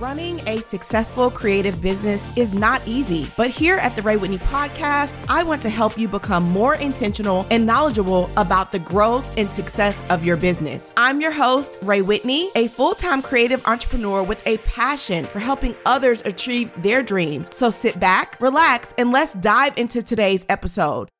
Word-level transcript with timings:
Running 0.00 0.40
a 0.48 0.62
successful 0.62 1.30
creative 1.30 1.82
business 1.82 2.30
is 2.34 2.54
not 2.54 2.80
easy, 2.86 3.30
but 3.36 3.50
here 3.50 3.76
at 3.76 3.94
the 3.94 4.00
Rhea 4.00 4.18
Whitney 4.18 4.38
Podcast, 4.38 5.22
I 5.28 5.42
want 5.42 5.60
to 5.60 5.68
help 5.68 5.98
you 5.98 6.08
become 6.08 6.44
more 6.44 6.76
intentional 6.76 7.46
and 7.50 7.66
knowledgeable 7.66 8.30
about 8.38 8.72
the 8.72 8.78
growth 8.78 9.30
and 9.36 9.52
success 9.52 10.02
of 10.08 10.24
your 10.24 10.38
business. 10.38 10.94
I'm 10.96 11.20
your 11.20 11.32
host, 11.32 11.80
Rhea 11.82 12.02
Whitney, 12.02 12.48
a 12.56 12.68
full 12.68 12.94
time 12.94 13.20
creative 13.20 13.60
entrepreneur 13.66 14.22
with 14.22 14.42
a 14.46 14.56
passion 14.58 15.26
for 15.26 15.38
helping 15.38 15.76
others 15.84 16.22
achieve 16.24 16.72
their 16.82 17.02
dreams. 17.02 17.54
So 17.54 17.68
sit 17.68 18.00
back, 18.00 18.40
relax, 18.40 18.94
and 18.96 19.12
let's 19.12 19.34
dive 19.34 19.76
into 19.76 20.02
today's 20.02 20.46
episode. 20.48 21.10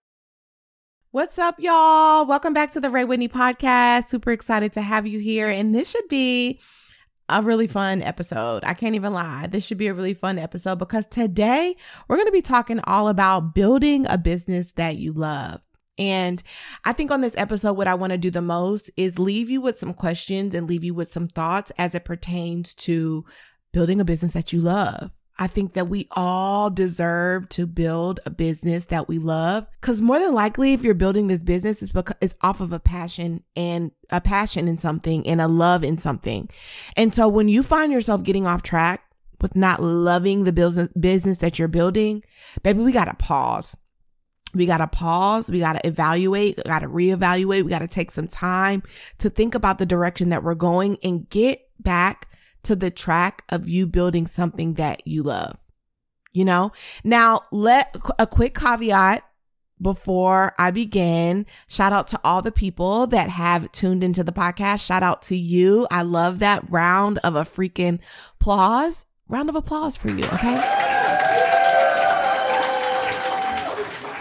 What's 1.10 1.38
up, 1.38 1.56
y'all? 1.58 2.24
Welcome 2.24 2.54
back 2.54 2.70
to 2.70 2.80
the 2.80 2.88
Rhea 2.88 3.04
Whitney 3.04 3.28
Podcast. 3.28 4.08
Super 4.08 4.32
excited 4.32 4.72
to 4.72 4.80
have 4.80 5.06
you 5.06 5.18
here. 5.18 5.50
And 5.50 5.74
this 5.74 5.90
should 5.90 6.08
be 6.08 6.60
a 7.30 7.42
really 7.42 7.66
fun 7.66 8.02
episode. 8.02 8.64
I 8.64 8.74
can't 8.74 8.96
even 8.96 9.12
lie. 9.12 9.46
This 9.46 9.66
should 9.66 9.78
be 9.78 9.86
a 9.86 9.94
really 9.94 10.14
fun 10.14 10.38
episode 10.38 10.78
because 10.78 11.06
today 11.06 11.76
we're 12.08 12.16
going 12.16 12.26
to 12.26 12.32
be 12.32 12.42
talking 12.42 12.80
all 12.84 13.08
about 13.08 13.54
building 13.54 14.06
a 14.08 14.18
business 14.18 14.72
that 14.72 14.96
you 14.96 15.12
love. 15.12 15.60
And 15.98 16.42
I 16.84 16.92
think 16.92 17.10
on 17.10 17.20
this 17.20 17.36
episode, 17.36 17.74
what 17.74 17.86
I 17.86 17.94
want 17.94 18.12
to 18.12 18.18
do 18.18 18.30
the 18.30 18.40
most 18.40 18.90
is 18.96 19.18
leave 19.18 19.50
you 19.50 19.60
with 19.60 19.78
some 19.78 19.92
questions 19.92 20.54
and 20.54 20.66
leave 20.66 20.82
you 20.82 20.94
with 20.94 21.10
some 21.10 21.28
thoughts 21.28 21.70
as 21.78 21.94
it 21.94 22.04
pertains 22.04 22.74
to 22.74 23.24
building 23.72 24.00
a 24.00 24.04
business 24.04 24.32
that 24.32 24.52
you 24.52 24.60
love. 24.60 25.10
I 25.40 25.46
think 25.46 25.72
that 25.72 25.88
we 25.88 26.06
all 26.10 26.68
deserve 26.68 27.48
to 27.50 27.66
build 27.66 28.20
a 28.26 28.30
business 28.30 28.84
that 28.86 29.08
we 29.08 29.18
love. 29.18 29.66
Cause 29.80 30.02
more 30.02 30.18
than 30.18 30.34
likely, 30.34 30.74
if 30.74 30.84
you're 30.84 30.92
building 30.92 31.28
this 31.28 31.42
business, 31.42 31.82
it's 31.82 31.92
because 31.92 32.16
it's 32.20 32.34
off 32.42 32.60
of 32.60 32.74
a 32.74 32.78
passion 32.78 33.42
and 33.56 33.90
a 34.10 34.20
passion 34.20 34.68
in 34.68 34.76
something 34.76 35.26
and 35.26 35.40
a 35.40 35.48
love 35.48 35.82
in 35.82 35.96
something. 35.96 36.50
And 36.94 37.14
so 37.14 37.26
when 37.26 37.48
you 37.48 37.62
find 37.62 37.90
yourself 37.90 38.22
getting 38.22 38.46
off 38.46 38.62
track 38.62 39.02
with 39.40 39.56
not 39.56 39.80
loving 39.80 40.44
the 40.44 40.52
business, 40.52 40.88
business 40.88 41.38
that 41.38 41.58
you're 41.58 41.68
building, 41.68 42.22
baby, 42.62 42.80
we 42.80 42.92
got 42.92 43.06
to 43.06 43.14
pause. 43.14 43.74
We 44.54 44.66
got 44.66 44.78
to 44.78 44.88
pause. 44.88 45.50
We 45.50 45.60
got 45.60 45.74
to 45.74 45.86
evaluate. 45.86 46.58
We 46.58 46.64
got 46.64 46.80
to 46.80 46.88
reevaluate. 46.88 47.62
We 47.62 47.70
got 47.70 47.78
to 47.78 47.88
take 47.88 48.10
some 48.10 48.26
time 48.26 48.82
to 49.18 49.30
think 49.30 49.54
about 49.54 49.78
the 49.78 49.86
direction 49.86 50.28
that 50.30 50.42
we're 50.42 50.54
going 50.54 50.98
and 51.02 51.26
get 51.30 51.62
back 51.78 52.26
to 52.62 52.76
the 52.76 52.90
track 52.90 53.44
of 53.48 53.68
you 53.68 53.86
building 53.86 54.26
something 54.26 54.74
that 54.74 55.06
you 55.06 55.22
love. 55.22 55.56
You 56.32 56.44
know, 56.44 56.72
now 57.02 57.40
let 57.50 57.96
a 58.18 58.26
quick 58.26 58.54
caveat 58.54 59.24
before 59.82 60.52
I 60.58 60.70
begin. 60.70 61.46
Shout 61.66 61.92
out 61.92 62.06
to 62.08 62.20
all 62.22 62.42
the 62.42 62.52
people 62.52 63.06
that 63.08 63.30
have 63.30 63.72
tuned 63.72 64.04
into 64.04 64.22
the 64.22 64.32
podcast. 64.32 64.86
Shout 64.86 65.02
out 65.02 65.22
to 65.22 65.36
you. 65.36 65.86
I 65.90 66.02
love 66.02 66.38
that 66.40 66.70
round 66.70 67.18
of 67.18 67.34
a 67.34 67.42
freaking 67.42 68.00
applause. 68.34 69.06
Round 69.28 69.48
of 69.48 69.56
applause 69.56 69.96
for 69.96 70.08
you. 70.10 70.24
Okay. 70.24 70.89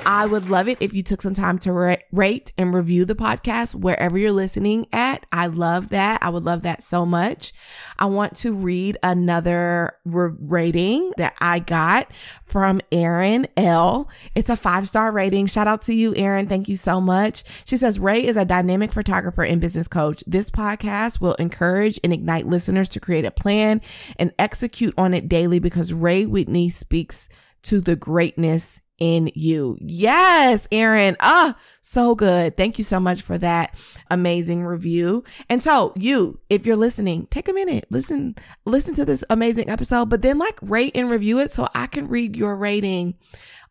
I 0.05 0.25
would 0.25 0.49
love 0.49 0.67
it 0.67 0.81
if 0.81 0.93
you 0.93 1.03
took 1.03 1.21
some 1.21 1.33
time 1.33 1.59
to 1.59 1.71
ra- 1.71 1.95
rate 2.11 2.51
and 2.57 2.73
review 2.73 3.05
the 3.05 3.15
podcast 3.15 3.75
wherever 3.75 4.17
you're 4.17 4.31
listening 4.31 4.87
at. 4.91 5.25
I 5.31 5.47
love 5.47 5.89
that. 5.89 6.23
I 6.23 6.29
would 6.29 6.43
love 6.43 6.63
that 6.63 6.81
so 6.83 7.05
much. 7.05 7.53
I 7.97 8.05
want 8.05 8.35
to 8.37 8.55
read 8.55 8.97
another 9.03 9.93
re- 10.05 10.35
rating 10.39 11.11
that 11.17 11.35
I 11.39 11.59
got 11.59 12.11
from 12.45 12.81
Erin 12.91 13.47
L. 13.55 14.09
It's 14.35 14.49
a 14.49 14.55
five 14.55 14.87
star 14.87 15.11
rating. 15.11 15.45
Shout 15.45 15.67
out 15.67 15.83
to 15.83 15.93
you, 15.93 16.15
Erin. 16.15 16.47
Thank 16.47 16.69
you 16.69 16.75
so 16.75 16.99
much. 16.99 17.43
She 17.65 17.77
says, 17.77 17.99
Rhea 17.99 18.27
is 18.27 18.37
a 18.37 18.45
dynamic 18.45 18.91
photographer 18.91 19.43
and 19.43 19.61
business 19.61 19.87
coach. 19.87 20.23
This 20.25 20.49
podcast 20.49 21.21
will 21.21 21.35
encourage 21.35 21.99
and 22.03 22.11
ignite 22.11 22.47
listeners 22.47 22.89
to 22.89 22.99
create 22.99 23.25
a 23.25 23.31
plan 23.31 23.81
and 24.17 24.33
execute 24.39 24.93
on 24.97 25.13
it 25.13 25.29
daily 25.29 25.59
because 25.59 25.93
Rhea 25.93 26.27
Whitney 26.27 26.69
speaks 26.69 27.29
to 27.63 27.81
the 27.81 27.95
greatness 27.95 28.81
in 28.99 29.31
you. 29.33 29.77
Yes, 29.81 30.67
Erin. 30.71 31.15
Ah, 31.19 31.57
so 31.81 32.15
good. 32.15 32.57
Thank 32.57 32.77
you 32.77 32.83
so 32.83 32.99
much 32.99 33.21
for 33.21 33.37
that 33.37 33.79
amazing 34.11 34.63
review. 34.63 35.23
And 35.49 35.63
so 35.63 35.93
you, 35.95 36.39
if 36.49 36.65
you're 36.65 36.75
listening, 36.75 37.27
take 37.27 37.47
a 37.47 37.53
minute, 37.53 37.85
listen, 37.89 38.35
listen 38.65 38.93
to 38.95 39.05
this 39.05 39.23
amazing 39.29 39.69
episode, 39.69 40.09
but 40.09 40.21
then 40.21 40.37
like 40.37 40.57
rate 40.61 40.95
and 40.95 41.09
review 41.09 41.39
it 41.39 41.51
so 41.51 41.67
I 41.73 41.87
can 41.87 42.07
read 42.07 42.35
your 42.35 42.55
rating 42.55 43.15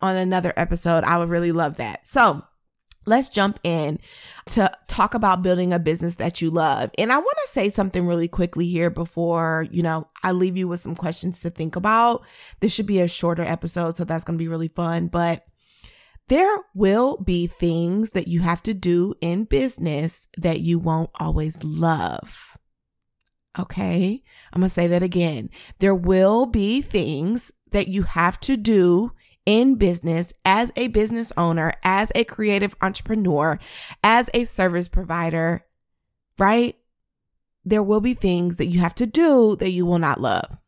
on 0.00 0.16
another 0.16 0.52
episode. 0.56 1.04
I 1.04 1.18
would 1.18 1.28
really 1.28 1.52
love 1.52 1.76
that. 1.76 2.06
So 2.06 2.42
let's 3.08 3.28
jump 3.28 3.58
in 3.64 3.98
to 4.46 4.70
talk 4.86 5.14
about 5.14 5.42
building 5.42 5.72
a 5.72 5.78
business 5.78 6.16
that 6.16 6.40
you 6.40 6.50
love. 6.50 6.90
And 6.98 7.12
I 7.12 7.18
want 7.18 7.38
to 7.42 7.48
say 7.48 7.70
something 7.70 8.06
really 8.06 8.28
quickly 8.28 8.66
here 8.66 8.90
before, 8.90 9.66
you 9.70 9.82
know, 9.82 10.08
I 10.22 10.32
leave 10.32 10.56
you 10.56 10.68
with 10.68 10.80
some 10.80 10.94
questions 10.94 11.40
to 11.40 11.50
think 11.50 11.76
about. 11.76 12.24
This 12.60 12.74
should 12.74 12.86
be 12.86 13.00
a 13.00 13.08
shorter 13.08 13.42
episode, 13.42 13.96
so 13.96 14.04
that's 14.04 14.24
going 14.24 14.38
to 14.38 14.42
be 14.42 14.48
really 14.48 14.68
fun, 14.68 15.08
but 15.08 15.44
there 16.28 16.58
will 16.74 17.16
be 17.16 17.46
things 17.46 18.10
that 18.10 18.28
you 18.28 18.40
have 18.40 18.62
to 18.64 18.74
do 18.74 19.14
in 19.20 19.44
business 19.44 20.28
that 20.36 20.60
you 20.60 20.78
won't 20.78 21.10
always 21.18 21.64
love. 21.64 22.58
Okay. 23.58 24.22
I'm 24.52 24.60
going 24.60 24.68
to 24.68 24.74
say 24.74 24.86
that 24.88 25.02
again. 25.02 25.48
There 25.78 25.94
will 25.94 26.46
be 26.46 26.82
things 26.82 27.50
that 27.72 27.88
you 27.88 28.02
have 28.02 28.38
to 28.40 28.56
do 28.56 29.12
in 29.48 29.76
business 29.76 30.34
as 30.44 30.70
a 30.76 30.88
business 30.88 31.32
owner, 31.38 31.72
as 31.82 32.12
a 32.14 32.22
creative 32.22 32.76
entrepreneur, 32.82 33.58
as 34.04 34.28
a 34.34 34.44
service 34.44 34.90
provider, 34.90 35.64
right? 36.38 36.76
There 37.64 37.82
will 37.82 38.02
be 38.02 38.12
things 38.12 38.58
that 38.58 38.66
you 38.66 38.80
have 38.80 38.94
to 38.96 39.06
do 39.06 39.56
that 39.56 39.70
you 39.70 39.86
will 39.86 39.98
not 39.98 40.20
love. 40.20 40.58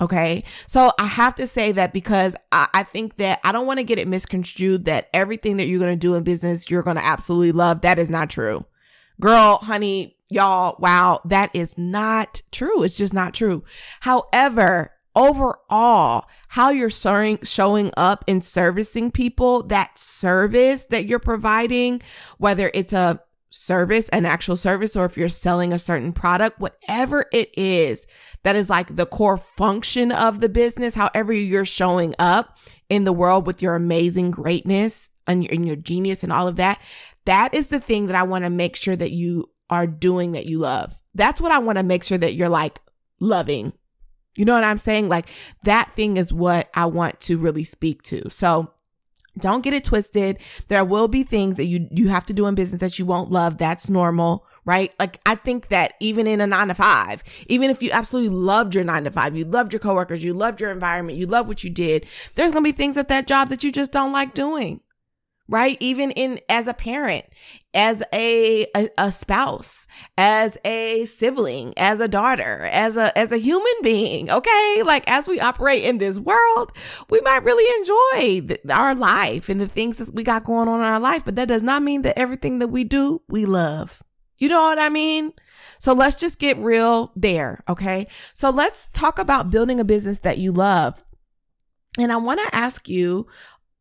Okay. 0.00 0.44
So 0.68 0.92
I 0.96 1.06
have 1.06 1.34
to 1.34 1.46
say 1.48 1.72
that 1.72 1.92
because 1.92 2.36
I, 2.52 2.68
I 2.72 2.82
think 2.84 3.16
that 3.16 3.40
I 3.42 3.50
don't 3.50 3.66
want 3.66 3.80
to 3.80 3.84
get 3.84 3.98
it 3.98 4.06
misconstrued 4.06 4.84
that 4.84 5.08
everything 5.12 5.56
that 5.56 5.66
you're 5.66 5.80
going 5.80 5.92
to 5.92 5.98
do 5.98 6.14
in 6.14 6.22
business, 6.22 6.70
you're 6.70 6.84
going 6.84 6.98
to 6.98 7.04
absolutely 7.04 7.50
love. 7.50 7.80
That 7.80 7.98
is 7.98 8.10
not 8.10 8.30
true. 8.30 8.64
Girl, 9.20 9.56
honey, 9.56 10.16
y'all, 10.28 10.76
wow, 10.78 11.20
that 11.24 11.50
is 11.52 11.76
not 11.76 12.42
true. 12.52 12.84
It's 12.84 12.96
just 12.96 13.12
not 13.12 13.34
true. 13.34 13.64
However, 13.98 14.92
overall 15.14 16.26
how 16.48 16.70
you're 16.70 16.90
showing, 16.90 17.90
up 17.96 18.24
and 18.28 18.44
servicing 18.44 19.10
people, 19.10 19.62
that 19.64 19.98
service 19.98 20.86
that 20.86 21.06
you're 21.06 21.18
providing, 21.18 22.00
whether 22.38 22.70
it's 22.74 22.92
a 22.92 23.20
service, 23.50 24.08
an 24.10 24.24
actual 24.24 24.56
service, 24.56 24.96
or 24.96 25.04
if 25.04 25.16
you're 25.16 25.28
selling 25.28 25.72
a 25.72 25.78
certain 25.78 26.12
product, 26.12 26.60
whatever 26.60 27.26
it 27.32 27.50
is 27.56 28.06
that 28.42 28.56
is 28.56 28.70
like 28.70 28.94
the 28.94 29.06
core 29.06 29.36
function 29.36 30.12
of 30.12 30.40
the 30.40 30.48
business, 30.48 30.94
however 30.94 31.32
you're 31.32 31.64
showing 31.64 32.14
up 32.18 32.58
in 32.88 33.04
the 33.04 33.12
world 33.12 33.46
with 33.46 33.60
your 33.60 33.74
amazing 33.74 34.30
greatness 34.30 35.10
and 35.26 35.44
your, 35.44 35.52
and 35.52 35.66
your 35.66 35.76
genius 35.76 36.22
and 36.22 36.32
all 36.32 36.48
of 36.48 36.56
that, 36.56 36.80
that 37.24 37.52
is 37.52 37.68
the 37.68 37.80
thing 37.80 38.06
that 38.06 38.16
I 38.16 38.22
want 38.22 38.44
to 38.44 38.50
make 38.50 38.76
sure 38.76 38.96
that 38.96 39.12
you 39.12 39.50
are 39.68 39.86
doing 39.86 40.32
that 40.32 40.46
you 40.46 40.58
love. 40.58 40.94
That's 41.14 41.40
what 41.40 41.52
I 41.52 41.58
want 41.58 41.78
to 41.78 41.84
make 41.84 42.02
sure 42.02 42.18
that 42.18 42.34
you're 42.34 42.48
like 42.48 42.80
loving 43.20 43.72
you 44.36 44.44
know 44.44 44.54
what 44.54 44.64
I'm 44.64 44.76
saying? 44.76 45.08
Like 45.08 45.28
that 45.64 45.90
thing 45.92 46.16
is 46.16 46.32
what 46.32 46.70
I 46.74 46.86
want 46.86 47.20
to 47.20 47.36
really 47.36 47.64
speak 47.64 48.02
to. 48.04 48.30
So 48.30 48.72
don't 49.38 49.62
get 49.62 49.74
it 49.74 49.84
twisted. 49.84 50.38
There 50.68 50.84
will 50.84 51.08
be 51.08 51.22
things 51.22 51.56
that 51.56 51.66
you 51.66 51.88
you 51.90 52.08
have 52.08 52.26
to 52.26 52.32
do 52.32 52.46
in 52.46 52.54
business 52.54 52.80
that 52.80 52.98
you 52.98 53.06
won't 53.06 53.30
love. 53.30 53.58
That's 53.58 53.88
normal, 53.88 54.46
right? 54.64 54.92
Like 54.98 55.18
I 55.26 55.34
think 55.34 55.68
that 55.68 55.94
even 56.00 56.26
in 56.26 56.40
a 56.40 56.46
9 56.46 56.68
to 56.68 56.74
5, 56.74 57.44
even 57.48 57.70
if 57.70 57.82
you 57.82 57.90
absolutely 57.92 58.34
loved 58.34 58.74
your 58.74 58.84
9 58.84 59.04
to 59.04 59.10
5, 59.10 59.36
you 59.36 59.44
loved 59.44 59.72
your 59.72 59.80
coworkers, 59.80 60.24
you 60.24 60.34
loved 60.34 60.60
your 60.60 60.70
environment, 60.70 61.18
you 61.18 61.26
love 61.26 61.46
what 61.48 61.64
you 61.64 61.70
did, 61.70 62.06
there's 62.34 62.52
going 62.52 62.64
to 62.64 62.68
be 62.68 62.76
things 62.76 62.96
at 62.96 63.08
that 63.08 63.26
job 63.26 63.48
that 63.48 63.64
you 63.64 63.70
just 63.72 63.92
don't 63.92 64.12
like 64.12 64.34
doing 64.34 64.80
right? 65.50 65.76
Even 65.80 66.12
in 66.12 66.38
as 66.48 66.68
a 66.68 66.72
parent, 66.72 67.26
as 67.74 68.02
a, 68.12 68.66
a, 68.74 68.88
a 68.96 69.10
spouse, 69.10 69.86
as 70.16 70.56
a 70.64 71.04
sibling, 71.04 71.74
as 71.76 72.00
a 72.00 72.08
daughter, 72.08 72.68
as 72.72 72.96
a 72.96 73.16
as 73.18 73.32
a 73.32 73.38
human 73.38 73.72
being. 73.82 74.30
Okay, 74.30 74.82
like 74.84 75.10
as 75.10 75.26
we 75.26 75.40
operate 75.40 75.84
in 75.84 75.98
this 75.98 76.18
world, 76.18 76.72
we 77.10 77.20
might 77.22 77.44
really 77.44 77.80
enjoy 77.80 78.46
the, 78.46 78.72
our 78.72 78.94
life 78.94 79.48
and 79.48 79.60
the 79.60 79.68
things 79.68 79.98
that 79.98 80.14
we 80.14 80.22
got 80.22 80.44
going 80.44 80.68
on 80.68 80.80
in 80.80 80.86
our 80.86 81.00
life, 81.00 81.24
but 81.24 81.36
that 81.36 81.48
does 81.48 81.62
not 81.62 81.82
mean 81.82 82.02
that 82.02 82.18
everything 82.18 82.60
that 82.60 82.68
we 82.68 82.84
do 82.84 83.20
we 83.28 83.44
love. 83.44 84.02
You 84.38 84.48
know 84.48 84.62
what 84.62 84.78
I 84.78 84.88
mean? 84.88 85.32
So 85.80 85.92
let's 85.92 86.18
just 86.18 86.38
get 86.38 86.56
real 86.58 87.12
there. 87.16 87.62
Okay. 87.68 88.06
So 88.32 88.50
let's 88.50 88.88
talk 88.88 89.18
about 89.18 89.50
building 89.50 89.80
a 89.80 89.84
business 89.84 90.20
that 90.20 90.38
you 90.38 90.52
love. 90.52 91.02
And 91.98 92.12
I 92.12 92.16
want 92.16 92.40
to 92.40 92.56
ask 92.56 92.88
you, 92.88 93.26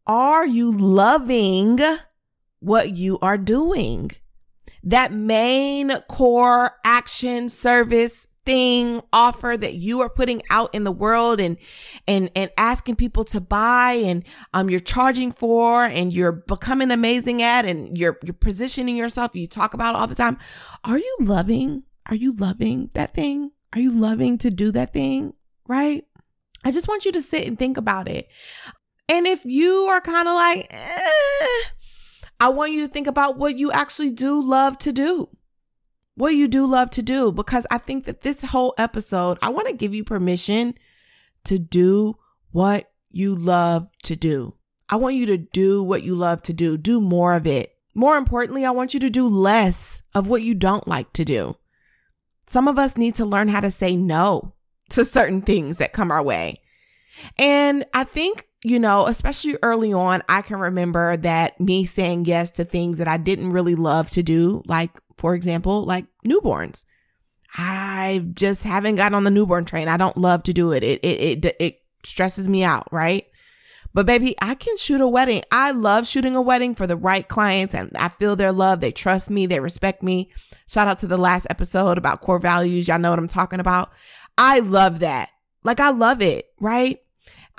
are 0.10 0.48
you 0.48 0.72
loving 0.72 1.80
what 2.60 2.90
you 2.96 3.20
are 3.22 3.38
doing? 3.38 4.10
That 4.84 5.12
main 5.14 5.92
core 6.10 6.72
action 6.84 7.48
service 7.48 8.28
thing 8.44 9.02
offer 9.14 9.56
that 9.56 9.76
you 9.76 10.00
are 10.00 10.10
putting 10.10 10.42
out 10.50 10.74
in 10.74 10.84
the 10.84 10.92
world 10.92 11.40
and 11.40 11.58
and 12.08 12.32
and 12.36 12.50
asking 12.58 12.96
people 12.96 13.24
to 13.24 13.40
buy 13.40 14.02
and 14.04 14.26
um 14.54 14.70
you're 14.70 14.80
charging 14.80 15.32
for 15.32 15.84
and 15.84 16.12
you're 16.12 16.32
becoming 16.32 16.90
amazing 16.90 17.44
at 17.44 17.66
and 17.66 17.96
you're 17.98 18.18
you're 18.24 18.34
positioning 18.34 18.96
yourself 18.96 19.36
you 19.36 19.46
talk 19.46 19.74
about 19.76 19.94
all 19.94 20.08
the 20.08 20.16
time 20.16 20.38
are 20.86 20.98
you 20.98 21.18
loving 21.20 21.84
are 22.10 22.16
you 22.16 22.34
loving 22.38 22.90
that 22.94 23.14
thing 23.14 23.52
are 23.76 23.82
you 23.82 23.92
loving 23.92 24.38
to 24.38 24.50
do 24.50 24.72
that 24.72 24.94
thing 24.94 25.34
right? 25.68 26.04
I 26.66 26.72
just 26.72 26.90
want 26.90 27.06
you 27.06 27.14
to 27.14 27.22
sit 27.22 27.48
and 27.48 27.58
think 27.58 27.78
about 27.78 28.10
it. 28.10 28.28
And 29.10 29.26
if 29.26 29.44
you 29.44 29.74
are 29.90 30.02
kind 30.02 30.28
of 30.28 30.36
like, 30.36 30.68
eh, 30.70 31.70
I 32.40 32.50
want 32.50 32.72
you 32.72 32.86
to 32.86 32.94
think 32.94 33.08
about 33.08 33.38
what 33.38 33.58
you 33.58 33.72
actually 33.72 34.12
do 34.12 34.42
love 34.42 34.78
to 34.80 34.94
do. 34.94 35.28
What 36.16 36.36
you 36.36 36.48
do 36.48 36.66
love 36.68 36.90
to 36.92 37.02
do, 37.02 37.32
because 37.32 37.66
I 37.72 37.78
think 37.80 38.06
that 38.06 38.22
this 38.22 38.44
whole 38.44 38.74
episode, 38.78 39.40
I 39.42 39.50
want 39.50 39.68
to 39.68 39.76
give 39.76 39.96
you 39.96 40.04
permission 40.04 40.76
to 41.46 41.58
do 41.58 42.18
what 42.52 42.92
you 43.10 43.36
love 43.36 43.90
to 44.04 44.16
do. 44.16 44.56
I 44.90 44.98
want 44.98 45.16
you 45.16 45.26
to 45.28 45.38
do 45.38 45.84
what 45.84 46.04
you 46.04 46.16
love 46.16 46.42
to 46.44 46.54
do, 46.54 46.78
do 46.78 47.00
more 47.00 47.36
of 47.36 47.48
it. 47.48 47.76
More 47.96 48.18
importantly, 48.18 48.66
I 48.66 48.72
want 48.72 48.94
you 48.94 49.00
to 49.02 49.10
do 49.10 49.28
less 49.28 50.02
of 50.14 50.28
what 50.28 50.42
you 50.42 50.56
don't 50.56 50.88
like 50.88 51.14
to 51.14 51.26
do. 51.26 51.56
Some 52.48 52.68
of 52.68 52.80
us 52.80 52.98
need 52.98 53.16
to 53.16 53.26
learn 53.26 53.48
how 53.48 53.60
to 53.60 53.72
say 53.72 53.96
no 53.96 54.56
to 54.90 55.06
certain 55.06 55.42
things 55.42 55.78
that 55.78 55.94
come 55.94 56.12
our 56.12 56.24
way. 56.24 56.62
And 57.38 57.86
I 57.94 58.04
think, 58.04 58.46
you 58.64 58.80
know, 58.80 59.08
especially 59.08 59.56
early 59.64 59.94
on, 59.94 60.22
I 60.28 60.42
can 60.42 60.60
remember 60.60 61.16
that 61.18 61.60
me 61.60 61.86
saying 61.86 62.26
yes 62.26 62.52
to 62.52 62.66
things 62.66 62.98
that 62.98 63.08
I 63.08 63.18
didn't 63.18 63.52
really 63.52 63.76
love 63.76 64.10
to 64.12 64.24
do, 64.24 64.64
like, 64.66 64.92
for 65.18 65.34
example, 65.36 65.86
like 65.86 66.06
newborns. 66.26 66.84
I 67.58 68.28
just 68.34 68.64
haven't 68.64 68.96
gotten 68.96 69.16
on 69.16 69.24
the 69.24 69.32
newborn 69.32 69.66
train. 69.66 69.88
I 69.88 69.98
don't 69.98 70.18
love 70.18 70.44
to 70.44 70.54
do 70.54 70.72
it. 70.72 70.84
It, 70.84 71.04
it, 71.04 71.46
it, 71.46 71.56
it 71.60 71.82
stresses 72.04 72.48
me 72.48 72.64
out, 72.64 72.88
right? 72.92 73.26
But 73.94 74.06
baby, 74.06 74.36
I 74.42 74.54
can 74.54 74.78
shoot 74.78 75.02
a 75.02 75.08
wedding. 75.08 75.42
I 75.52 75.72
love 75.72 76.06
shooting 76.06 76.36
a 76.36 76.42
wedding 76.42 76.76
for 76.76 76.86
the 76.86 76.96
right 76.96 77.28
clients 77.28 77.74
and 77.74 77.92
I 77.98 78.10
feel 78.10 78.36
their 78.36 78.52
love. 78.52 78.82
They 78.82 78.92
trust 78.92 79.32
me. 79.32 79.48
They 79.48 79.60
respect 79.60 80.04
me. 80.04 80.32
Shout 80.68 80.88
out 80.88 81.00
to 81.00 81.08
the 81.08 81.18
last 81.18 81.48
episode 81.50 81.98
about 81.98 82.22
core 82.22 82.40
values. 82.40 82.88
Y'all 82.88 83.00
know 83.00 83.10
what 83.10 83.20
I'm 83.20 83.28
talking 83.28 83.60
about. 83.60 83.92
I 84.38 84.60
love 84.60 85.00
that. 85.00 85.32
Like 85.64 85.80
I 85.80 85.90
love 85.90 86.22
it, 86.22 86.46
right? 86.60 87.00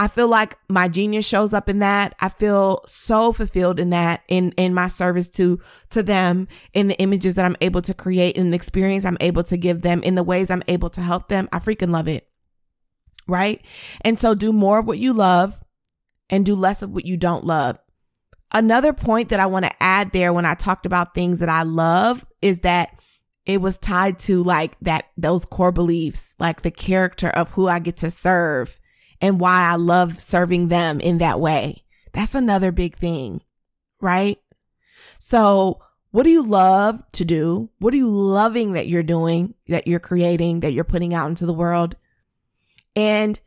I 0.00 0.08
feel 0.08 0.28
like 0.28 0.56
my 0.66 0.88
genius 0.88 1.28
shows 1.28 1.52
up 1.52 1.68
in 1.68 1.80
that. 1.80 2.14
I 2.22 2.30
feel 2.30 2.80
so 2.86 3.32
fulfilled 3.32 3.78
in 3.78 3.90
that, 3.90 4.22
in, 4.28 4.52
in 4.52 4.72
my 4.72 4.88
service 4.88 5.28
to, 5.30 5.60
to 5.90 6.02
them, 6.02 6.48
in 6.72 6.88
the 6.88 6.98
images 6.98 7.34
that 7.34 7.44
I'm 7.44 7.56
able 7.60 7.82
to 7.82 7.92
create, 7.92 8.34
in 8.34 8.48
the 8.48 8.56
experience 8.56 9.04
I'm 9.04 9.18
able 9.20 9.42
to 9.42 9.58
give 9.58 9.82
them, 9.82 10.02
in 10.02 10.14
the 10.14 10.22
ways 10.22 10.50
I'm 10.50 10.62
able 10.68 10.88
to 10.88 11.02
help 11.02 11.28
them. 11.28 11.50
I 11.52 11.58
freaking 11.58 11.90
love 11.90 12.08
it. 12.08 12.26
Right. 13.28 13.62
And 14.00 14.18
so 14.18 14.34
do 14.34 14.54
more 14.54 14.78
of 14.78 14.86
what 14.86 14.96
you 14.96 15.12
love 15.12 15.60
and 16.30 16.46
do 16.46 16.54
less 16.54 16.80
of 16.80 16.92
what 16.92 17.04
you 17.04 17.18
don't 17.18 17.44
love. 17.44 17.78
Another 18.54 18.94
point 18.94 19.28
that 19.28 19.38
I 19.38 19.44
want 19.44 19.66
to 19.66 19.82
add 19.82 20.12
there 20.12 20.32
when 20.32 20.46
I 20.46 20.54
talked 20.54 20.86
about 20.86 21.14
things 21.14 21.40
that 21.40 21.50
I 21.50 21.64
love 21.64 22.24
is 22.40 22.60
that 22.60 22.98
it 23.44 23.60
was 23.60 23.76
tied 23.76 24.18
to 24.20 24.42
like 24.42 24.80
that, 24.80 25.08
those 25.18 25.44
core 25.44 25.72
beliefs, 25.72 26.36
like 26.38 26.62
the 26.62 26.70
character 26.70 27.28
of 27.28 27.50
who 27.50 27.68
I 27.68 27.80
get 27.80 27.98
to 27.98 28.10
serve 28.10 28.79
and 29.20 29.40
why 29.40 29.70
I 29.70 29.76
love 29.76 30.20
serving 30.20 30.68
them 30.68 31.00
in 31.00 31.18
that 31.18 31.40
way. 31.40 31.84
That's 32.12 32.34
another 32.34 32.72
big 32.72 32.96
thing, 32.96 33.42
right? 34.00 34.38
So 35.18 35.80
what 36.10 36.24
do 36.24 36.30
you 36.30 36.42
love 36.42 37.02
to 37.12 37.24
do? 37.24 37.70
What 37.78 37.94
are 37.94 37.98
you 37.98 38.08
loving 38.08 38.72
that 38.72 38.88
you're 38.88 39.02
doing, 39.02 39.54
that 39.68 39.86
you're 39.86 40.00
creating, 40.00 40.60
that 40.60 40.72
you're 40.72 40.84
putting 40.84 41.14
out 41.14 41.28
into 41.28 41.46
the 41.46 41.54
world? 41.54 41.94
And 42.96 43.40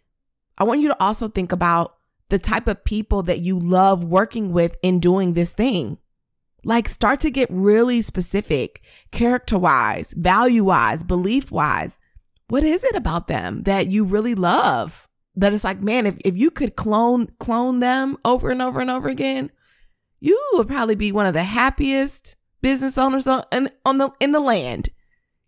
I 0.57 0.63
want 0.63 0.81
you 0.81 0.87
to 0.87 1.03
also 1.03 1.27
think 1.27 1.51
about 1.51 1.95
the 2.29 2.39
type 2.39 2.67
of 2.67 2.85
people 2.85 3.23
that 3.23 3.41
you 3.41 3.59
love 3.59 4.03
working 4.03 4.53
with 4.53 4.77
in 4.81 4.99
doing 4.99 5.33
this 5.33 5.53
thing. 5.53 5.97
Like 6.63 6.87
start 6.87 7.19
to 7.21 7.31
get 7.31 7.49
really 7.51 8.01
specific, 8.01 8.81
character 9.11 9.57
wise, 9.57 10.13
value 10.13 10.63
wise, 10.63 11.03
belief 11.03 11.51
wise. 11.51 11.99
What 12.47 12.63
is 12.63 12.85
it 12.85 12.95
about 12.95 13.27
them 13.27 13.63
that 13.63 13.87
you 13.87 14.05
really 14.05 14.35
love? 14.35 15.02
That 15.35 15.53
it's 15.53 15.63
like, 15.63 15.81
man, 15.81 16.05
if, 16.05 16.17
if 16.23 16.37
you 16.37 16.51
could 16.51 16.75
clone, 16.75 17.27
clone 17.39 17.79
them 17.79 18.17
over 18.23 18.51
and 18.51 18.61
over 18.61 18.79
and 18.79 18.89
over 18.89 19.07
again, 19.07 19.51
you 20.19 20.39
would 20.53 20.67
probably 20.67 20.95
be 20.95 21.11
one 21.11 21.25
of 21.25 21.33
the 21.33 21.43
happiest 21.43 22.35
business 22.61 22.97
owners 22.97 23.27
on, 23.27 23.43
on 23.85 23.97
the, 23.97 24.11
in 24.19 24.31
the 24.31 24.39
land. 24.39 24.89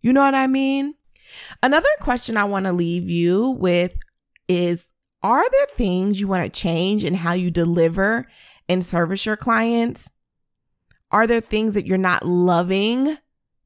You 0.01 0.11
know 0.11 0.21
what 0.21 0.35
I 0.35 0.47
mean? 0.47 0.95
Another 1.61 1.87
question 1.99 2.37
I 2.37 2.45
want 2.45 2.65
to 2.65 2.73
leave 2.73 3.09
you 3.09 3.51
with 3.51 3.99
is 4.47 4.91
are 5.23 5.49
there 5.49 5.65
things 5.73 6.19
you 6.19 6.27
want 6.27 6.43
to 6.43 6.59
change 6.59 7.03
in 7.03 7.15
how 7.15 7.33
you 7.33 7.49
deliver 7.49 8.27
and 8.69 8.85
service 8.85 9.25
your 9.25 9.37
clients? 9.37 10.09
Are 11.11 11.25
there 11.25 11.39
things 11.39 11.73
that 11.73 11.85
you're 11.85 11.97
not 11.97 12.25
loving 12.25 13.17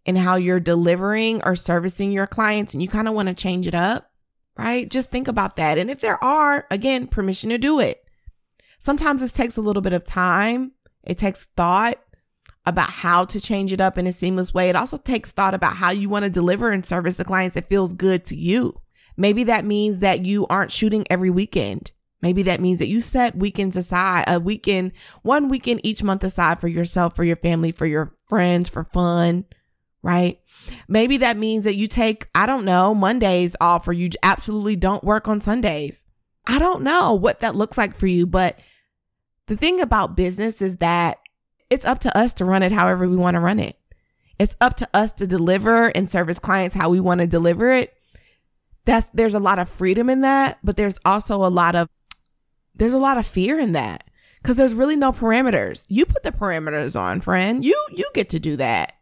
in 0.05 0.15
how 0.15 0.35
you're 0.35 0.59
delivering 0.59 1.41
or 1.43 1.55
servicing 1.55 2.11
your 2.11 2.27
clients 2.27 2.73
and 2.73 2.81
you 2.81 2.87
kind 2.87 3.07
of 3.07 3.13
want 3.13 3.27
to 3.27 3.35
change 3.35 3.67
it 3.67 3.75
up? 3.75 4.08
Right? 4.59 4.89
Just 4.89 5.09
think 5.09 5.27
about 5.27 5.55
that. 5.55 5.77
And 5.77 5.89
if 5.89 6.01
there 6.01 6.21
are, 6.23 6.65
again, 6.69 7.07
permission 7.07 7.49
to 7.49 7.57
do 7.57 7.79
it. 7.79 8.03
Sometimes 8.77 9.21
this 9.21 9.31
takes 9.31 9.57
a 9.57 9.61
little 9.61 9.81
bit 9.81 9.93
of 9.93 10.03
time. 10.03 10.73
It 11.03 11.17
takes 11.17 11.47
thought 11.47 11.95
about 12.65 12.89
how 12.89 13.23
to 13.25 13.39
change 13.39 13.71
it 13.71 13.81
up 13.81 13.97
in 13.97 14.05
a 14.05 14.11
seamless 14.11 14.53
way. 14.53 14.69
It 14.69 14.75
also 14.75 14.97
takes 14.97 15.31
thought 15.31 15.53
about 15.53 15.77
how 15.77 15.91
you 15.91 16.09
want 16.09 16.23
to 16.25 16.29
deliver 16.29 16.69
and 16.69 16.85
service 16.85 17.17
the 17.17 17.25
clients 17.25 17.55
that 17.55 17.65
feels 17.65 17.93
good 17.93 18.25
to 18.25 18.35
you. 18.35 18.81
Maybe 19.17 19.43
that 19.45 19.65
means 19.65 19.99
that 19.99 20.25
you 20.25 20.45
aren't 20.47 20.71
shooting 20.71 21.05
every 21.09 21.29
weekend. 21.29 21.91
Maybe 22.21 22.43
that 22.43 22.59
means 22.59 22.79
that 22.79 22.87
you 22.87 23.01
set 23.01 23.35
weekends 23.35 23.77
aside, 23.77 24.25
a 24.27 24.39
weekend, 24.39 24.91
one 25.23 25.47
weekend 25.47 25.81
each 25.83 26.03
month 26.03 26.23
aside 26.23 26.59
for 26.59 26.67
yourself, 26.67 27.15
for 27.15 27.23
your 27.23 27.37
family, 27.37 27.71
for 27.71 27.85
your 27.85 28.13
friends, 28.27 28.67
for 28.69 28.83
fun, 28.83 29.45
right? 30.01 30.39
Maybe 30.87 31.17
that 31.17 31.37
means 31.37 31.65
that 31.65 31.75
you 31.75 31.87
take, 31.87 32.27
I 32.33 32.45
don't 32.45 32.65
know, 32.65 32.93
Mondays 32.95 33.55
off 33.59 33.87
or 33.87 33.93
you 33.93 34.09
absolutely 34.23 34.75
don't 34.75 35.03
work 35.03 35.27
on 35.27 35.41
Sundays. 35.41 36.05
I 36.47 36.59
don't 36.59 36.83
know 36.83 37.13
what 37.13 37.39
that 37.41 37.55
looks 37.55 37.77
like 37.77 37.95
for 37.95 38.07
you, 38.07 38.25
but 38.25 38.59
the 39.47 39.57
thing 39.57 39.81
about 39.81 40.15
business 40.15 40.61
is 40.61 40.77
that 40.77 41.19
it's 41.69 41.85
up 41.85 41.99
to 41.99 42.17
us 42.17 42.33
to 42.35 42.45
run 42.45 42.63
it 42.63 42.71
however 42.71 43.07
we 43.07 43.15
want 43.15 43.35
to 43.35 43.41
run 43.41 43.59
it. 43.59 43.77
It's 44.39 44.55
up 44.61 44.75
to 44.77 44.87
us 44.93 45.11
to 45.13 45.27
deliver 45.27 45.87
and 45.89 46.09
service 46.09 46.39
clients 46.39 46.75
how 46.75 46.89
we 46.89 46.99
want 46.99 47.21
to 47.21 47.27
deliver 47.27 47.71
it 47.71 47.93
that's 48.89 49.09
there's 49.11 49.35
a 49.35 49.39
lot 49.39 49.59
of 49.59 49.69
freedom 49.69 50.09
in 50.09 50.21
that, 50.21 50.57
but 50.63 50.75
there's 50.75 50.99
also 51.05 51.45
a 51.45 51.47
lot 51.49 51.75
of 51.75 51.87
there's 52.75 52.93
a 52.93 52.99
lot 52.99 53.17
of 53.17 53.27
fear 53.27 53.59
in 53.59 53.73
that 53.73 54.03
because 54.41 54.57
there's 54.57 54.73
really 54.73 54.95
no 54.95 55.11
parameters. 55.11 55.85
You 55.89 56.05
put 56.05 56.23
the 56.23 56.31
parameters 56.31 56.99
on, 56.99 57.21
friend. 57.21 57.63
You 57.63 57.75
you 57.91 58.09
get 58.13 58.29
to 58.29 58.39
do 58.39 58.55
that. 58.57 58.93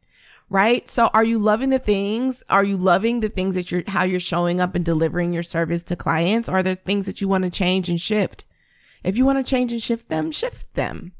Right? 0.49 0.87
So 0.87 1.09
are 1.13 1.25
you 1.25 1.39
loving 1.39 1.71
the 1.71 1.79
things? 1.79 2.43
Are 2.49 2.63
you 2.63 2.77
loving 2.77 3.19
the 3.19 3.27
things 3.29 3.55
that 3.55 3.69
you're 3.69 3.83
how 3.87 4.03
you're 4.05 4.19
showing 4.19 4.61
up 4.61 4.75
and 4.75 4.85
delivering 4.85 5.33
your 5.33 5.43
service 5.43 5.83
to 5.85 5.95
clients? 5.97 6.47
Are 6.47 6.63
there 6.63 6.75
things 6.75 7.05
that 7.05 7.19
you 7.19 7.27
want 7.27 7.43
to 7.43 7.49
change 7.49 7.89
and 7.89 7.99
shift? 7.99 8.45
If 9.03 9.17
you 9.17 9.25
want 9.25 9.45
to 9.45 9.49
change 9.49 9.71
and 9.71 9.81
shift 9.81 10.09
them, 10.09 10.31
shift 10.31 10.75
them. 10.75 11.11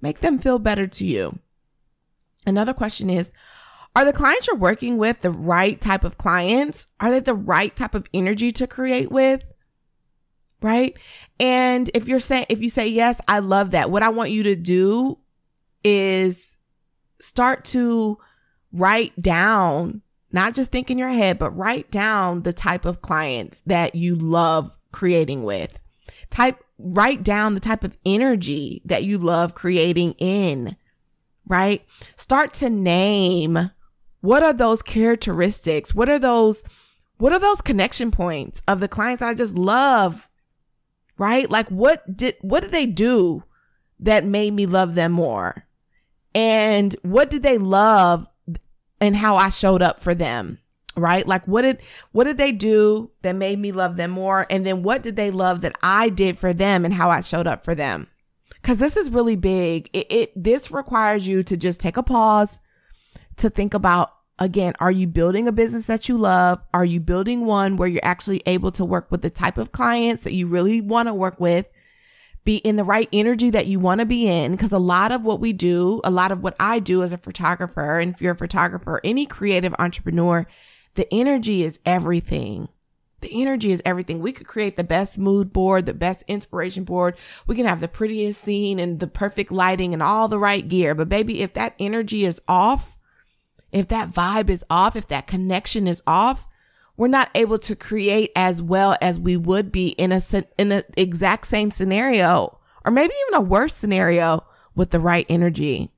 Make 0.00 0.18
them 0.18 0.38
feel 0.38 0.58
better 0.58 0.88
to 0.88 1.04
you. 1.04 1.38
Another 2.44 2.74
question 2.74 3.08
is, 3.08 3.32
are 3.94 4.04
the 4.04 4.12
clients 4.12 4.48
you're 4.48 4.56
working 4.56 4.96
with 4.96 5.20
the 5.20 5.30
right 5.30 5.80
type 5.80 6.02
of 6.02 6.18
clients? 6.18 6.88
Are 6.98 7.10
they 7.10 7.20
the 7.20 7.34
right 7.34 7.74
type 7.74 7.94
of 7.94 8.08
energy 8.12 8.50
to 8.52 8.66
create 8.66 9.12
with? 9.12 9.52
Right. 10.60 10.96
And 11.38 11.90
if 11.94 12.08
you're 12.08 12.20
saying, 12.20 12.46
if 12.48 12.60
you 12.60 12.70
say, 12.70 12.86
yes, 12.88 13.20
I 13.28 13.40
love 13.40 13.72
that. 13.72 13.90
What 13.90 14.02
I 14.02 14.08
want 14.08 14.30
you 14.30 14.44
to 14.44 14.56
do 14.56 15.18
is 15.84 16.56
start 17.20 17.64
to 17.66 18.18
write 18.72 19.14
down, 19.16 20.02
not 20.30 20.54
just 20.54 20.72
think 20.72 20.90
in 20.90 20.98
your 20.98 21.08
head, 21.08 21.38
but 21.38 21.56
write 21.56 21.90
down 21.90 22.42
the 22.42 22.52
type 22.52 22.84
of 22.84 23.02
clients 23.02 23.62
that 23.66 23.94
you 23.94 24.14
love 24.16 24.78
creating 24.92 25.42
with. 25.42 25.80
Type, 26.30 26.62
write 26.78 27.22
down 27.22 27.54
the 27.54 27.60
type 27.60 27.84
of 27.84 27.96
energy 28.04 28.82
that 28.84 29.04
you 29.04 29.18
love 29.18 29.54
creating 29.54 30.14
in, 30.18 30.76
right? 31.46 31.84
Start 32.16 32.52
to 32.54 32.70
name 32.70 33.70
what 34.20 34.42
are 34.42 34.52
those 34.52 34.82
characteristics? 34.82 35.94
What 35.94 36.08
are 36.08 36.18
those, 36.18 36.62
what 37.18 37.32
are 37.32 37.40
those 37.40 37.60
connection 37.60 38.10
points 38.10 38.62
of 38.68 38.80
the 38.80 38.88
clients 38.88 39.20
that 39.20 39.28
I 39.28 39.34
just 39.34 39.56
love? 39.56 40.28
Right? 41.18 41.50
Like 41.50 41.68
what 41.68 42.16
did, 42.16 42.36
what 42.40 42.62
did 42.62 42.70
they 42.70 42.86
do 42.86 43.44
that 44.00 44.24
made 44.24 44.54
me 44.54 44.66
love 44.66 44.94
them 44.94 45.12
more? 45.12 45.66
And 46.34 46.94
what 47.02 47.30
did 47.30 47.42
they 47.42 47.58
love 47.58 48.26
and 49.02 49.16
how 49.16 49.36
I 49.36 49.50
showed 49.50 49.82
up 49.82 49.98
for 49.98 50.14
them? 50.14 50.58
Right? 50.96 51.26
Like 51.26 51.46
what 51.46 51.62
did, 51.62 51.82
what 52.12 52.24
did 52.24 52.36
they 52.36 52.52
do 52.52 53.10
that 53.22 53.34
made 53.34 53.58
me 53.58 53.72
love 53.72 53.96
them 53.96 54.10
more? 54.10 54.46
And 54.48 54.64
then 54.64 54.82
what 54.82 55.02
did 55.02 55.16
they 55.16 55.30
love 55.30 55.62
that 55.62 55.76
I 55.82 56.08
did 56.08 56.38
for 56.38 56.52
them 56.52 56.84
and 56.84 56.94
how 56.94 57.10
I 57.10 57.20
showed 57.20 57.46
up 57.46 57.64
for 57.64 57.74
them? 57.74 58.08
Cause 58.62 58.78
this 58.78 58.96
is 58.96 59.10
really 59.10 59.36
big. 59.36 59.90
It, 59.92 60.12
it, 60.12 60.32
this 60.36 60.70
requires 60.70 61.26
you 61.26 61.42
to 61.42 61.56
just 61.56 61.80
take 61.80 61.96
a 61.96 62.02
pause, 62.02 62.60
to 63.36 63.50
think 63.50 63.74
about 63.74 64.12
again, 64.38 64.74
are 64.80 64.90
you 64.90 65.06
building 65.06 65.48
a 65.48 65.52
business 65.52 65.86
that 65.86 66.08
you 66.08 66.18
love? 66.18 66.60
Are 66.74 66.84
you 66.84 67.00
building 67.00 67.46
one 67.46 67.76
where 67.76 67.88
you're 67.88 68.04
actually 68.04 68.42
able 68.46 68.70
to 68.72 68.84
work 68.84 69.10
with 69.10 69.22
the 69.22 69.30
type 69.30 69.58
of 69.58 69.72
clients 69.72 70.24
that 70.24 70.34
you 70.34 70.46
really 70.46 70.80
want 70.80 71.08
to 71.08 71.14
work 71.14 71.40
with? 71.40 71.68
Be 72.44 72.56
in 72.56 72.76
the 72.76 72.84
right 72.84 73.08
energy 73.12 73.50
that 73.50 73.66
you 73.66 73.78
want 73.78 74.00
to 74.00 74.06
be 74.06 74.28
in. 74.28 74.56
Cause 74.56 74.72
a 74.72 74.78
lot 74.78 75.12
of 75.12 75.24
what 75.24 75.40
we 75.40 75.52
do, 75.52 76.00
a 76.04 76.10
lot 76.10 76.32
of 76.32 76.42
what 76.42 76.56
I 76.58 76.78
do 76.80 77.02
as 77.02 77.12
a 77.12 77.18
photographer, 77.18 77.98
and 77.98 78.14
if 78.14 78.20
you're 78.20 78.32
a 78.32 78.36
photographer, 78.36 79.00
any 79.04 79.26
creative 79.26 79.74
entrepreneur, 79.78 80.46
the 80.94 81.06
energy 81.12 81.62
is 81.62 81.80
everything. 81.86 82.68
The 83.22 83.40
energy 83.40 83.70
is 83.70 83.80
everything. 83.84 84.18
We 84.18 84.32
could 84.32 84.48
create 84.48 84.76
the 84.76 84.84
best 84.84 85.16
mood 85.16 85.52
board, 85.52 85.86
the 85.86 85.94
best 85.94 86.24
inspiration 86.26 86.82
board. 86.82 87.16
We 87.46 87.54
can 87.54 87.66
have 87.66 87.80
the 87.80 87.86
prettiest 87.86 88.40
scene 88.40 88.80
and 88.80 88.98
the 88.98 89.06
perfect 89.06 89.52
lighting 89.52 89.94
and 89.94 90.02
all 90.02 90.26
the 90.26 90.40
right 90.40 90.66
gear. 90.66 90.94
But 90.94 91.08
baby, 91.08 91.40
if 91.40 91.54
that 91.54 91.74
energy 91.78 92.24
is 92.24 92.40
off, 92.48 92.98
if 93.70 93.86
that 93.88 94.10
vibe 94.10 94.50
is 94.50 94.64
off, 94.68 94.96
if 94.96 95.06
that 95.06 95.28
connection 95.28 95.86
is 95.86 96.02
off, 96.04 96.48
we're 96.96 97.08
not 97.08 97.30
able 97.34 97.58
to 97.58 97.76
create 97.76 98.30
as 98.36 98.60
well 98.62 98.96
as 99.00 99.18
we 99.18 99.36
would 99.36 99.72
be 99.72 99.88
in 99.90 100.12
a 100.12 100.20
in 100.58 100.72
an 100.72 100.82
exact 100.96 101.46
same 101.46 101.70
scenario 101.70 102.58
or 102.84 102.92
maybe 102.92 103.12
even 103.28 103.42
a 103.42 103.46
worse 103.46 103.74
scenario 103.74 104.44
with 104.74 104.90
the 104.90 105.00
right 105.00 105.26
energy. 105.28 105.90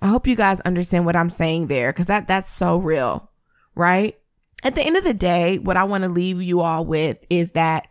I 0.00 0.08
hope 0.08 0.26
you 0.26 0.36
guys 0.36 0.60
understand 0.60 1.06
what 1.06 1.16
I'm 1.16 1.30
saying 1.30 1.66
there 1.66 1.92
cuz 1.92 2.06
that 2.06 2.28
that's 2.28 2.52
so 2.52 2.78
real, 2.78 3.30
right? 3.74 4.18
At 4.64 4.74
the 4.74 4.82
end 4.82 4.96
of 4.96 5.04
the 5.04 5.14
day, 5.14 5.58
what 5.58 5.76
I 5.76 5.84
want 5.84 6.04
to 6.04 6.10
leave 6.10 6.42
you 6.42 6.60
all 6.60 6.84
with 6.84 7.24
is 7.30 7.52
that 7.52 7.88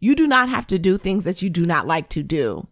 you 0.00 0.14
do 0.14 0.26
not 0.26 0.48
have 0.48 0.66
to 0.68 0.78
do 0.78 0.96
things 0.96 1.24
that 1.24 1.42
you 1.42 1.50
do 1.50 1.66
not 1.66 1.86
like 1.86 2.08
to 2.10 2.22
do. 2.22 2.66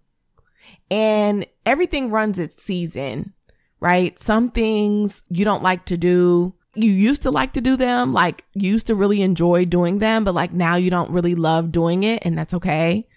And 0.90 1.46
everything 1.64 2.10
runs 2.10 2.38
its 2.38 2.62
season, 2.62 3.34
right? 3.80 4.18
Some 4.18 4.50
things 4.50 5.22
you 5.28 5.44
don't 5.44 5.62
like 5.62 5.84
to 5.86 5.96
do. 5.96 6.54
You 6.76 6.90
used 6.90 7.22
to 7.22 7.30
like 7.30 7.54
to 7.54 7.60
do 7.60 7.76
them, 7.76 8.12
like 8.12 8.44
you 8.54 8.70
used 8.70 8.86
to 8.88 8.94
really 8.94 9.22
enjoy 9.22 9.64
doing 9.64 9.98
them, 9.98 10.24
but 10.24 10.34
like 10.34 10.52
now 10.52 10.76
you 10.76 10.90
don't 10.90 11.10
really 11.10 11.34
love 11.34 11.72
doing 11.72 12.02
it. 12.02 12.24
And 12.24 12.36
that's 12.36 12.54
okay. 12.54 13.08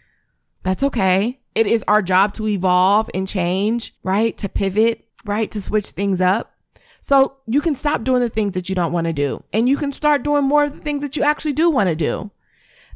That's 0.63 0.83
okay. 0.83 1.39
It 1.55 1.67
is 1.67 1.83
our 1.87 2.01
job 2.01 2.33
to 2.35 2.47
evolve 2.47 3.09
and 3.13 3.27
change, 3.27 3.93
right? 4.03 4.37
To 4.37 4.47
pivot, 4.47 5.05
right? 5.25 5.51
To 5.51 5.61
switch 5.61 5.87
things 5.87 6.21
up. 6.21 6.53
So 7.01 7.37
you 7.47 7.61
can 7.61 7.75
stop 7.75 8.03
doing 8.03 8.21
the 8.21 8.29
things 8.29 8.53
that 8.53 8.69
you 8.69 8.75
don't 8.75 8.91
want 8.91 9.07
to 9.07 9.13
do 9.13 9.43
and 9.53 9.69
you 9.69 9.77
can 9.77 9.91
start 9.91 10.23
doing 10.23 10.43
more 10.43 10.65
of 10.65 10.73
the 10.73 10.81
things 10.81 11.01
that 11.01 11.15
you 11.15 11.23
actually 11.23 11.53
do 11.53 11.69
want 11.69 11.89
to 11.89 11.95
do. 11.95 12.31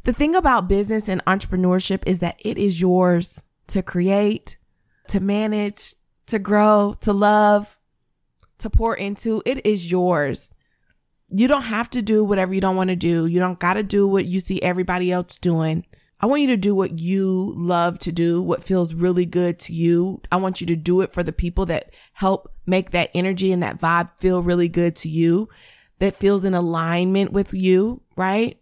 The 0.04 0.12
thing 0.12 0.34
about 0.34 0.68
business 0.68 1.08
and 1.08 1.24
entrepreneurship 1.24 2.02
is 2.06 2.20
that 2.20 2.38
it 2.44 2.58
is 2.58 2.80
yours 2.80 3.42
to 3.68 3.82
create, 3.82 4.58
to 5.08 5.20
manage, 5.20 5.94
to 6.26 6.38
grow, 6.38 6.96
to 7.00 7.12
love, 7.12 7.78
to 8.58 8.68
pour 8.68 8.94
into. 8.94 9.42
It 9.46 9.64
is 9.64 9.90
yours. 9.90 10.50
You 11.28 11.48
don't 11.48 11.62
have 11.62 11.90
to 11.90 12.02
do 12.02 12.24
whatever 12.24 12.54
you 12.54 12.60
don't 12.60 12.76
want 12.76 12.90
to 12.90 12.96
do. 12.96 13.26
You 13.26 13.40
don't 13.40 13.58
got 13.58 13.74
to 13.74 13.82
do 13.82 14.06
what 14.06 14.26
you 14.26 14.40
see 14.40 14.60
everybody 14.62 15.10
else 15.10 15.36
doing. 15.36 15.84
I 16.20 16.26
want 16.26 16.42
you 16.42 16.48
to 16.48 16.56
do 16.56 16.74
what 16.74 16.98
you 16.98 17.52
love 17.56 17.98
to 18.00 18.12
do, 18.12 18.40
what 18.40 18.62
feels 18.62 18.94
really 18.94 19.26
good 19.26 19.58
to 19.60 19.72
you. 19.72 20.22
I 20.30 20.36
want 20.36 20.60
you 20.60 20.66
to 20.68 20.76
do 20.76 21.00
it 21.00 21.12
for 21.12 21.22
the 21.22 21.32
people 21.32 21.66
that 21.66 21.92
help 22.12 22.52
make 22.66 22.92
that 22.92 23.10
energy 23.14 23.52
and 23.52 23.62
that 23.62 23.78
vibe 23.78 24.16
feel 24.18 24.42
really 24.42 24.68
good 24.68 24.96
to 24.96 25.08
you, 25.08 25.48
that 25.98 26.14
feels 26.14 26.44
in 26.44 26.54
alignment 26.54 27.32
with 27.32 27.52
you, 27.52 28.02
right? 28.16 28.60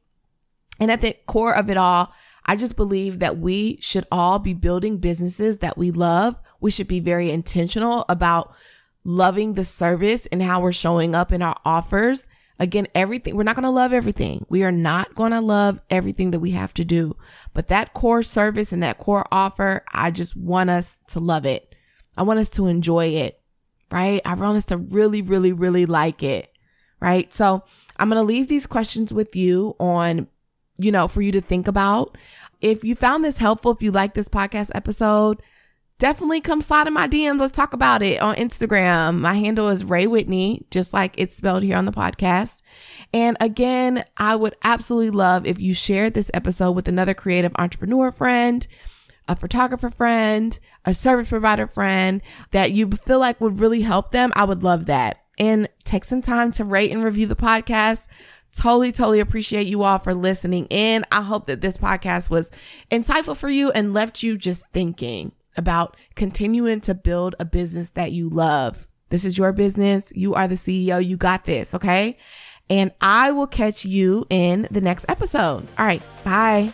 And 0.80 0.90
at 0.90 1.02
the 1.02 1.14
core 1.26 1.54
of 1.54 1.70
it 1.70 1.76
all, 1.76 2.12
I 2.44 2.56
just 2.56 2.74
believe 2.74 3.20
that 3.20 3.38
we 3.38 3.78
should 3.80 4.06
all 4.10 4.38
be 4.38 4.54
building 4.54 4.98
businesses 4.98 5.58
that 5.58 5.78
we 5.78 5.90
love. 5.90 6.40
We 6.60 6.70
should 6.70 6.88
be 6.88 7.00
very 7.00 7.30
intentional 7.30 8.04
about 8.08 8.54
loving 9.04 9.52
the 9.52 9.64
service 9.64 10.26
and 10.26 10.42
how 10.42 10.60
we're 10.60 10.72
showing 10.72 11.14
up 11.14 11.30
in 11.32 11.42
our 11.42 11.56
offers 11.64 12.28
Again, 12.62 12.86
everything, 12.94 13.34
we're 13.34 13.42
not 13.42 13.56
going 13.56 13.64
to 13.64 13.70
love 13.70 13.92
everything. 13.92 14.46
We 14.48 14.62
are 14.62 14.70
not 14.70 15.16
going 15.16 15.32
to 15.32 15.40
love 15.40 15.80
everything 15.90 16.30
that 16.30 16.38
we 16.38 16.52
have 16.52 16.72
to 16.74 16.84
do. 16.84 17.16
But 17.54 17.66
that 17.66 17.92
core 17.92 18.22
service 18.22 18.70
and 18.70 18.84
that 18.84 18.98
core 18.98 19.26
offer, 19.32 19.84
I 19.92 20.12
just 20.12 20.36
want 20.36 20.70
us 20.70 21.00
to 21.08 21.18
love 21.18 21.44
it. 21.44 21.74
I 22.16 22.22
want 22.22 22.38
us 22.38 22.50
to 22.50 22.68
enjoy 22.68 23.06
it, 23.06 23.40
right? 23.90 24.20
I 24.24 24.34
want 24.34 24.58
us 24.58 24.66
to 24.66 24.76
really, 24.76 25.22
really, 25.22 25.52
really 25.52 25.86
like 25.86 26.22
it, 26.22 26.52
right? 27.00 27.32
So 27.32 27.64
I'm 27.96 28.08
going 28.08 28.20
to 28.20 28.22
leave 28.22 28.46
these 28.46 28.68
questions 28.68 29.12
with 29.12 29.34
you 29.34 29.74
on, 29.80 30.28
you 30.78 30.92
know, 30.92 31.08
for 31.08 31.20
you 31.20 31.32
to 31.32 31.40
think 31.40 31.66
about. 31.66 32.16
If 32.60 32.84
you 32.84 32.94
found 32.94 33.24
this 33.24 33.38
helpful, 33.38 33.72
if 33.72 33.82
you 33.82 33.90
like 33.90 34.14
this 34.14 34.28
podcast 34.28 34.70
episode, 34.72 35.42
definitely 36.02 36.40
come 36.40 36.60
slide 36.60 36.88
in 36.88 36.92
my 36.92 37.06
DMs. 37.06 37.38
Let's 37.38 37.52
talk 37.52 37.72
about 37.72 38.02
it 38.02 38.20
on 38.20 38.34
Instagram. 38.34 39.20
My 39.20 39.34
handle 39.34 39.68
is 39.68 39.84
Rhea 39.84 40.10
Whitney, 40.10 40.66
just 40.72 40.92
like 40.92 41.14
it's 41.16 41.36
spelled 41.36 41.62
here 41.62 41.76
on 41.76 41.84
the 41.84 41.92
podcast. 41.92 42.60
And 43.14 43.36
again, 43.38 44.02
I 44.16 44.34
would 44.34 44.56
absolutely 44.64 45.10
love 45.10 45.46
if 45.46 45.60
you 45.60 45.74
shared 45.74 46.14
this 46.14 46.28
episode 46.34 46.72
with 46.72 46.88
another 46.88 47.14
creative 47.14 47.52
entrepreneur 47.56 48.10
friend, 48.10 48.66
a 49.28 49.36
photographer 49.36 49.90
friend, 49.90 50.58
a 50.84 50.92
service 50.92 51.28
provider 51.28 51.68
friend 51.68 52.20
that 52.50 52.72
you 52.72 52.90
feel 52.90 53.20
like 53.20 53.40
would 53.40 53.60
really 53.60 53.82
help 53.82 54.10
them. 54.10 54.32
I 54.34 54.42
would 54.42 54.64
love 54.64 54.86
that. 54.86 55.22
And 55.38 55.68
take 55.84 56.04
some 56.04 56.20
time 56.20 56.50
to 56.52 56.64
rate 56.64 56.90
and 56.90 57.04
review 57.04 57.28
the 57.28 57.36
podcast 57.36 58.08
totally, 58.52 58.90
totally 58.90 59.20
appreciate 59.20 59.68
you 59.68 59.84
all 59.84 60.00
for 60.00 60.14
listening 60.14 60.66
in. 60.66 61.04
I 61.12 61.22
hope 61.22 61.46
that 61.46 61.60
this 61.60 61.78
podcast 61.78 62.28
was 62.28 62.50
insightful 62.90 63.36
for 63.36 63.48
you 63.48 63.70
and 63.70 63.94
left 63.94 64.24
you 64.24 64.36
just 64.36 64.66
thinking 64.72 65.32
about 65.56 65.96
continuing 66.14 66.80
to 66.82 66.94
build 66.94 67.34
a 67.38 67.44
business 67.44 67.90
that 67.90 68.12
you 68.12 68.28
love. 68.28 68.88
This 69.10 69.24
is 69.24 69.36
your 69.36 69.52
business. 69.52 70.12
You 70.14 70.34
are 70.34 70.48
the 70.48 70.54
CEO. 70.54 71.04
You 71.04 71.16
got 71.16 71.44
this. 71.44 71.74
Okay. 71.74 72.16
And 72.70 72.92
I 73.00 73.32
will 73.32 73.46
catch 73.46 73.84
you 73.84 74.24
in 74.30 74.66
the 74.70 74.80
next 74.80 75.04
episode. 75.08 75.66
All 75.78 75.84
right. 75.84 76.02
Bye. 76.24 76.72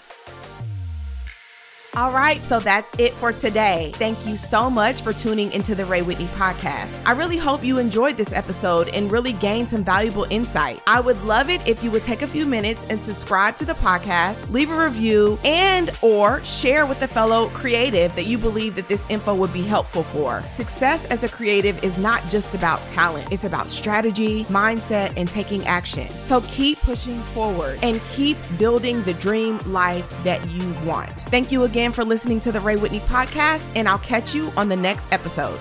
All 1.97 2.13
right, 2.13 2.43
so 2.43 2.61
that's 2.61 2.95
it 3.01 3.13
for 3.15 3.33
today. 3.33 3.93
Thank 3.95 4.27
you 4.27 4.37
so 4.37 4.69
much 4.69 5.03
for 5.03 5.15
tuning 5.15 5.51
into 5.53 5.75
the 5.75 5.87
Rhea 5.87 6.05
Whitney 6.05 6.27
podcast. 6.27 7.03
I 7.07 7.13
really 7.13 7.39
hope 7.39 7.65
you 7.65 7.79
enjoyed 7.79 8.19
this 8.19 8.35
episode 8.35 8.91
and 8.95 9.11
really 9.11 9.33
gained 9.33 9.71
some 9.71 9.85
valuable 9.85 10.27
insight. 10.29 10.83
I 10.87 11.01
would 11.01 11.21
love 11.23 11.49
it 11.49 11.67
if 11.67 11.83
you 11.83 11.91
would 11.91 12.05
take 12.05 12.21
a 12.21 12.27
few 12.27 12.45
minutes 12.45 12.87
and 12.91 13.03
subscribe 13.03 13.57
to 13.57 13.65
the 13.65 13.73
podcast, 13.73 14.49
leave 14.51 14.71
a 14.71 14.85
review, 14.85 15.39
and 15.47 15.91
or 16.03 16.45
share 16.45 16.85
with 16.85 17.03
a 17.03 17.09
fellow 17.09 17.49
creative 17.49 18.15
that 18.17 18.27
you 18.27 18.37
believe 18.37 18.75
that 18.75 18.87
this 18.87 19.05
info 19.09 19.35
would 19.35 19.53
be 19.55 19.63
helpful 19.63 20.03
for. 20.03 20.43
Success 20.43 21.07
as 21.07 21.25
a 21.25 21.29
creative 21.29 21.83
is 21.83 21.97
not 21.97 22.23
just 22.29 22.55
about 22.55 22.87
talent. 22.87 23.33
It's 23.33 23.45
about 23.45 23.71
strategy, 23.71 24.45
mindset, 24.45 25.17
and 25.17 25.29
taking 25.29 25.65
action. 25.67 26.07
So 26.21 26.43
keep 26.43 26.79
pushing 26.81 27.19
forward 27.21 27.79
and 27.83 27.99
keep 28.05 28.37
building 28.59 29.03
the 29.05 29.15
dream 29.15 29.59
life 29.65 30.09
that 30.23 30.47
you 30.51 30.75
want. 30.87 31.21
Thank 31.23 31.51
you 31.51 31.65
again 31.65 31.78
again 31.79 31.93
for 31.93 32.05
listening 32.05 32.41
to 32.41 32.51
the 32.51 32.61
Rhea 32.61 32.77
Whitney 32.77 32.99
podcast, 32.99 33.71
and 33.77 33.87
I'll 33.87 34.01
catch 34.01 34.35
you 34.35 34.51
on 34.57 34.69
the 34.69 34.75
next 34.75 35.13
episode. 35.13 35.61